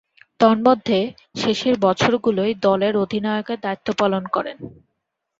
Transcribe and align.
তন্মধ্যে, 0.39 0.99
শেষের 1.35 1.75
বছরগুলোয় 1.79 2.53
দলের 2.65 2.93
অধিনায়কের 3.03 3.59
দায়িত্ব 3.61 3.87
পালন 3.99 4.23
করেন। 4.35 4.57